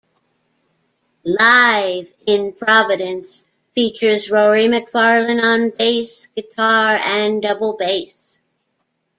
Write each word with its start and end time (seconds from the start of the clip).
"Live 1.23 2.11
in 2.25 2.53
Providence" 2.53 3.43
features 3.75 4.31
Rory 4.31 4.67
MacFarlane 4.67 5.39
on 5.39 5.69
bass 5.69 6.25
guitar 6.35 6.99
and 7.05 7.39
double 7.39 7.77
bass. 7.77 8.39